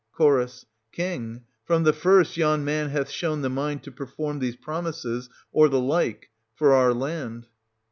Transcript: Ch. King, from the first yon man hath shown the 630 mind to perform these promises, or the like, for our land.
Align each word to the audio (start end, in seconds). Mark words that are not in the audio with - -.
Ch. 0.19 0.63
King, 0.91 1.43
from 1.63 1.83
the 1.83 1.93
first 1.93 2.35
yon 2.35 2.65
man 2.65 2.89
hath 2.89 3.11
shown 3.11 3.43
the 3.43 3.49
630 3.49 3.53
mind 3.53 3.83
to 3.83 3.91
perform 3.91 4.39
these 4.39 4.55
promises, 4.55 5.29
or 5.51 5.69
the 5.69 5.79
like, 5.79 6.31
for 6.55 6.73
our 6.73 6.91
land. 6.91 7.45